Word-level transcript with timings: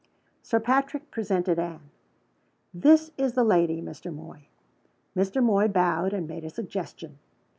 Sir 0.41 0.59
Patrick 0.59 1.11
presented 1.11 1.59
Anne. 1.59 1.91
"This 2.73 3.11
is 3.19 3.33
the 3.33 3.43
lady, 3.43 3.83
Mr. 3.83 4.11
Moy." 4.11 4.47
Mr. 5.15 5.43
Moy 5.43 5.67
bowed, 5.67 6.11
and 6.11 6.27
made 6.27 6.43
a 6.43 6.49
suggestion. 6.49 7.19